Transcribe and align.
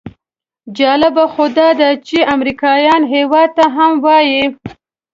جالبه 0.77 1.25
خو 1.33 1.43
داده 1.57 1.89
چې 2.07 2.17
امریکایان 2.35 3.01
هېواد 3.13 3.49
ته 3.57 3.65
هم 3.75 3.91
وایي. 4.05 4.43